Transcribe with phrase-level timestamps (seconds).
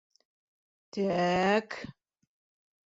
[0.97, 1.79] Тә-әк!